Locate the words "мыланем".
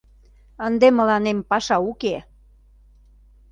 0.97-1.37